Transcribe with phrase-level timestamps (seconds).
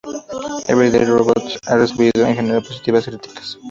[0.67, 3.59] Everyday Robots ha recibido en general positivas críticas.